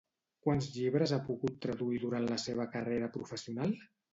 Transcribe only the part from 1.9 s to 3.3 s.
durant la seva carrera